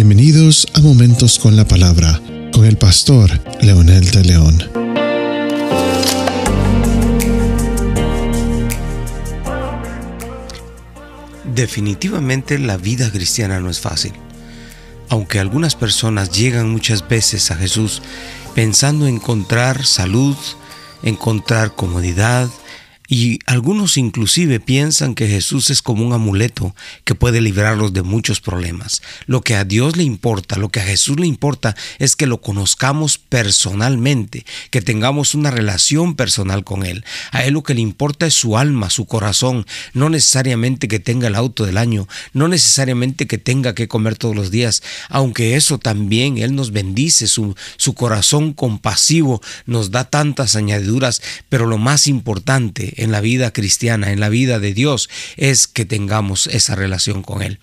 Bienvenidos 0.00 0.68
a 0.74 0.80
Momentos 0.80 1.40
con 1.40 1.56
la 1.56 1.64
Palabra 1.66 2.20
con 2.52 2.64
el 2.64 2.78
pastor 2.78 3.32
Leonel 3.60 4.08
de 4.12 4.22
León. 4.22 4.56
Definitivamente 11.52 12.60
la 12.60 12.76
vida 12.76 13.10
cristiana 13.10 13.58
no 13.58 13.70
es 13.70 13.80
fácil. 13.80 14.12
Aunque 15.08 15.40
algunas 15.40 15.74
personas 15.74 16.30
llegan 16.30 16.70
muchas 16.70 17.08
veces 17.08 17.50
a 17.50 17.56
Jesús 17.56 18.00
pensando 18.54 19.08
encontrar 19.08 19.84
salud, 19.84 20.36
encontrar 21.02 21.74
comodidad, 21.74 22.48
y 23.08 23.38
algunos 23.46 23.96
inclusive 23.96 24.60
piensan 24.60 25.14
que 25.14 25.26
Jesús 25.26 25.70
es 25.70 25.80
como 25.80 26.06
un 26.06 26.12
amuleto 26.12 26.76
que 27.04 27.14
puede 27.14 27.40
librarlos 27.40 27.94
de 27.94 28.02
muchos 28.02 28.42
problemas. 28.42 29.00
Lo 29.26 29.40
que 29.40 29.56
a 29.56 29.64
Dios 29.64 29.96
le 29.96 30.02
importa, 30.02 30.56
lo 30.56 30.68
que 30.68 30.80
a 30.80 30.84
Jesús 30.84 31.18
le 31.18 31.26
importa 31.26 31.74
es 31.98 32.16
que 32.16 32.26
lo 32.26 32.42
conozcamos 32.42 33.16
personalmente, 33.16 34.44
que 34.70 34.82
tengamos 34.82 35.34
una 35.34 35.50
relación 35.50 36.16
personal 36.16 36.64
con 36.64 36.84
Él. 36.84 37.04
A 37.32 37.44
Él 37.44 37.54
lo 37.54 37.62
que 37.62 37.74
le 37.74 37.80
importa 37.80 38.26
es 38.26 38.34
su 38.34 38.58
alma, 38.58 38.90
su 38.90 39.06
corazón, 39.06 39.66
no 39.94 40.10
necesariamente 40.10 40.86
que 40.86 41.00
tenga 41.00 41.28
el 41.28 41.34
auto 41.34 41.64
del 41.64 41.78
año, 41.78 42.06
no 42.34 42.46
necesariamente 42.46 43.26
que 43.26 43.38
tenga 43.38 43.74
que 43.74 43.88
comer 43.88 44.16
todos 44.16 44.36
los 44.36 44.50
días, 44.50 44.82
aunque 45.08 45.56
eso 45.56 45.78
también 45.78 46.36
Él 46.36 46.54
nos 46.54 46.72
bendice, 46.72 47.26
su, 47.26 47.54
corazón 47.94 48.52
compasivo 48.52 49.40
nos 49.64 49.90
da 49.90 50.04
tantas 50.04 50.56
añadiduras, 50.56 51.22
pero 51.48 51.64
lo 51.64 51.78
más 51.78 52.06
importante 52.06 52.97
en 52.98 53.12
la 53.12 53.20
vida 53.20 53.52
cristiana, 53.52 54.12
en 54.12 54.20
la 54.20 54.28
vida 54.28 54.58
de 54.58 54.74
Dios, 54.74 55.08
es 55.36 55.66
que 55.66 55.84
tengamos 55.84 56.46
esa 56.48 56.74
relación 56.74 57.22
con 57.22 57.42
Él. 57.42 57.58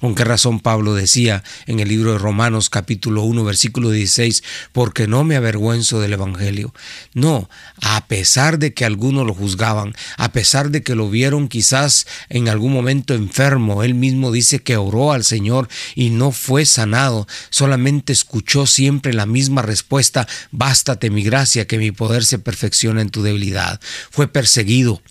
¿Con 0.00 0.14
qué 0.14 0.24
razón 0.24 0.60
Pablo 0.60 0.94
decía 0.94 1.44
en 1.66 1.78
el 1.78 1.88
libro 1.88 2.12
de 2.12 2.18
Romanos 2.18 2.70
capítulo 2.70 3.22
1 3.22 3.44
versículo 3.44 3.90
16, 3.90 4.42
porque 4.72 5.06
no 5.06 5.24
me 5.24 5.36
avergüenzo 5.36 6.00
del 6.00 6.14
Evangelio? 6.14 6.72
No, 7.12 7.50
a 7.82 8.06
pesar 8.06 8.58
de 8.58 8.72
que 8.72 8.86
algunos 8.86 9.26
lo 9.26 9.34
juzgaban, 9.34 9.94
a 10.16 10.32
pesar 10.32 10.70
de 10.70 10.82
que 10.82 10.94
lo 10.94 11.10
vieron 11.10 11.48
quizás 11.48 12.06
en 12.30 12.48
algún 12.48 12.72
momento 12.72 13.12
enfermo, 13.12 13.82
él 13.82 13.92
mismo 13.92 14.32
dice 14.32 14.60
que 14.60 14.78
oró 14.78 15.12
al 15.12 15.22
Señor 15.22 15.68
y 15.94 16.08
no 16.08 16.32
fue 16.32 16.64
sanado, 16.64 17.28
solamente 17.50 18.14
escuchó 18.14 18.64
siempre 18.64 19.12
la 19.12 19.26
misma 19.26 19.60
respuesta, 19.60 20.26
bástate 20.50 21.10
mi 21.10 21.22
gracia, 21.22 21.66
que 21.66 21.76
mi 21.76 21.92
poder 21.92 22.24
se 22.24 22.38
perfecciona 22.38 23.02
en 23.02 23.10
tu 23.10 23.22
debilidad. 23.22 23.78
Fue 24.10 24.28
perseguido, 24.28 25.02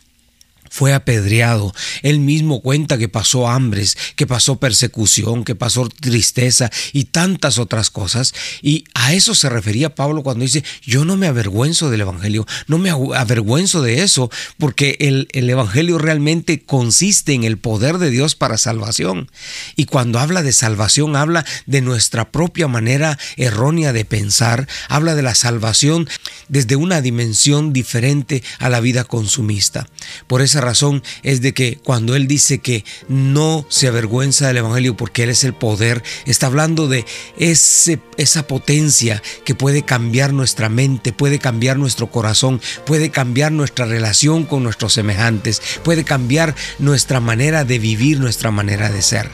fue 0.70 0.94
apedreado. 0.94 1.74
Él 2.02 2.20
mismo 2.20 2.62
cuenta 2.62 2.98
que 2.98 3.10
pasó 3.10 3.48
hambres, 3.48 3.98
que 4.16 4.28
pasó 4.28 4.60
persecución, 4.60 5.44
que 5.44 5.56
pasó 5.56 5.90
tristeza 5.90 6.70
y 6.94 7.06
tantas 7.06 7.58
otras 7.58 7.90
cosas. 7.90 8.34
Y 8.62 8.86
a 8.94 9.14
eso 9.14 9.36
se 9.36 9.50
refería 9.50 9.96
Pablo 9.96 10.24
cuando 10.24 10.44
dice, 10.44 10.64
yo 10.82 11.06
no 11.06 11.18
me 11.18 11.28
avergüenzo 11.28 11.90
del 11.90 12.02
Evangelio, 12.02 12.46
no 12.68 12.78
me 12.78 12.90
avergüenzo 12.90 13.82
de 13.82 14.04
eso, 14.04 14.30
porque 14.58 14.98
el, 15.00 15.28
el 15.34 15.50
Evangelio 15.50 15.98
realmente 15.98 16.64
consiste 16.64 17.34
en 17.34 17.44
el 17.44 17.58
poder 17.58 17.98
de 17.98 18.10
Dios 18.10 18.36
para 18.36 18.58
salvación. 18.58 19.32
Y 19.76 19.86
cuando 19.86 20.20
habla 20.20 20.44
de 20.44 20.54
salvación, 20.54 21.16
habla 21.16 21.46
de 21.66 21.82
nuestra 21.82 22.32
propia 22.32 22.68
manera 22.68 23.18
errónea 23.38 23.94
de 23.94 24.06
pensar, 24.06 24.68
habla 24.88 25.16
de 25.16 25.22
la 25.22 25.36
salvación 25.36 26.08
desde 26.48 26.76
una 26.76 27.02
dimensión 27.02 27.74
diferente 27.74 28.44
a 28.60 28.70
la 28.70 28.80
vida 28.80 29.04
consumista. 29.04 29.88
Por 30.28 30.42
esa 30.42 30.59
razón 30.62 31.04
es 31.24 31.42
de 31.42 31.54
que 31.54 31.78
cuando 31.84 32.16
Él 32.16 32.28
dice 32.28 32.60
que 32.60 32.84
no 33.08 33.66
se 33.70 33.88
avergüenza 33.88 34.48
del 34.48 34.58
Evangelio 34.58 34.96
porque 34.96 35.24
Él 35.24 35.30
es 35.30 35.44
el 35.44 35.54
poder, 35.54 36.04
está 36.26 36.48
hablando 36.48 36.88
de 36.88 37.06
ese, 37.38 38.00
esa 38.18 38.48
potencia 38.48 39.22
que 39.46 39.56
puede 39.56 39.84
cambiar 39.84 40.34
nuestra 40.34 40.70
mente, 40.70 41.14
puede 41.14 41.40
cambiar 41.40 41.78
nuestro 41.78 42.08
corazón, 42.08 42.62
puede 42.86 43.10
cambiar 43.10 43.52
nuestra 43.52 43.86
relación 43.86 44.46
con 44.46 44.64
nuestros 44.64 44.94
semejantes, 44.94 45.62
puede 45.84 46.04
cambiar 46.04 46.56
nuestra 46.78 47.20
manera 47.20 47.66
de 47.66 47.80
vivir, 47.80 48.20
nuestra 48.20 48.52
manera 48.52 48.90
de 48.90 49.02
ser. 49.02 49.30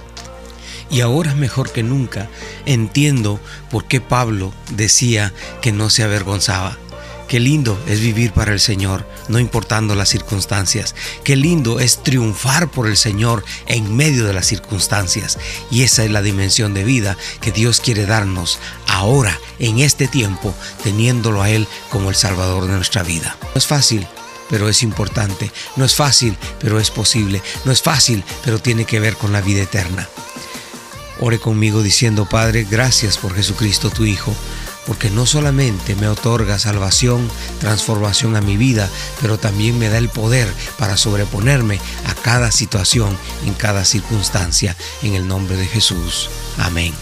Y 0.89 1.01
ahora 1.01 1.33
mejor 1.33 1.71
que 1.71 1.83
nunca 1.83 2.29
entiendo 2.65 3.39
por 3.71 3.85
qué 3.85 4.01
Pablo 4.01 4.53
decía 4.71 5.33
que 5.61 5.71
no 5.71 5.89
se 5.89 6.03
avergonzaba. 6.03 6.77
Qué 7.27 7.39
lindo 7.39 7.81
es 7.87 8.01
vivir 8.01 8.33
para 8.33 8.53
el 8.53 8.59
Señor, 8.59 9.07
no 9.29 9.39
importando 9.39 9.95
las 9.95 10.09
circunstancias. 10.09 10.93
Qué 11.23 11.35
lindo 11.35 11.79
es 11.79 12.03
triunfar 12.03 12.69
por 12.69 12.87
el 12.87 12.97
Señor 12.97 13.43
en 13.65 13.95
medio 13.95 14.25
de 14.25 14.33
las 14.33 14.45
circunstancias. 14.45 15.39
Y 15.71 15.81
esa 15.81 16.03
es 16.03 16.11
la 16.11 16.21
dimensión 16.21 16.75
de 16.75 16.83
vida 16.83 17.17
que 17.41 17.51
Dios 17.51 17.81
quiere 17.81 18.05
darnos 18.05 18.59
ahora, 18.87 19.39
en 19.57 19.79
este 19.79 20.07
tiempo, 20.07 20.53
teniéndolo 20.83 21.41
a 21.41 21.49
Él 21.49 21.67
como 21.89 22.09
el 22.09 22.15
Salvador 22.15 22.67
de 22.67 22.73
nuestra 22.73 23.01
vida. 23.01 23.35
No 23.41 23.57
es 23.57 23.65
fácil, 23.65 24.07
pero 24.49 24.69
es 24.69 24.83
importante. 24.83 25.51
No 25.77 25.83
es 25.83 25.95
fácil, 25.95 26.37
pero 26.59 26.79
es 26.79 26.91
posible. 26.91 27.41
No 27.63 27.71
es 27.71 27.81
fácil, 27.81 28.23
pero 28.43 28.59
tiene 28.59 28.85
que 28.85 28.99
ver 28.99 29.15
con 29.15 29.33
la 29.33 29.41
vida 29.41 29.63
eterna. 29.63 30.07
Ore 31.19 31.39
conmigo 31.39 31.81
diciendo, 31.81 32.27
Padre, 32.29 32.67
gracias 32.69 33.17
por 33.17 33.33
Jesucristo 33.33 33.89
tu 33.89 34.05
Hijo 34.05 34.35
porque 34.85 35.09
no 35.09 35.25
solamente 35.25 35.95
me 35.95 36.07
otorga 36.07 36.59
salvación, 36.59 37.29
transformación 37.59 38.35
a 38.35 38.41
mi 38.41 38.57
vida, 38.57 38.89
pero 39.21 39.37
también 39.37 39.77
me 39.79 39.89
da 39.89 39.97
el 39.97 40.09
poder 40.09 40.47
para 40.77 40.97
sobreponerme 40.97 41.79
a 42.05 42.13
cada 42.13 42.51
situación, 42.51 43.17
en 43.45 43.53
cada 43.53 43.85
circunstancia, 43.85 44.75
en 45.01 45.15
el 45.15 45.27
nombre 45.27 45.57
de 45.57 45.67
Jesús. 45.67 46.29
Amén. 46.57 46.93